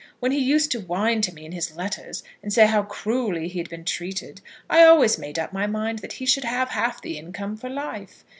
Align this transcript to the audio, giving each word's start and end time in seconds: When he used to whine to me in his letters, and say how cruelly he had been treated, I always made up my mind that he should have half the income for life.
When 0.19 0.31
he 0.31 0.39
used 0.39 0.71
to 0.71 0.79
whine 0.79 1.21
to 1.21 1.31
me 1.31 1.45
in 1.45 1.51
his 1.51 1.75
letters, 1.75 2.23
and 2.41 2.51
say 2.51 2.65
how 2.65 2.81
cruelly 2.81 3.47
he 3.47 3.59
had 3.59 3.69
been 3.69 3.85
treated, 3.85 4.41
I 4.67 4.83
always 4.83 5.19
made 5.19 5.37
up 5.37 5.53
my 5.53 5.67
mind 5.67 5.99
that 5.99 6.13
he 6.13 6.25
should 6.25 6.43
have 6.43 6.69
half 6.69 7.03
the 7.03 7.19
income 7.19 7.55
for 7.55 7.69
life. 7.69 8.23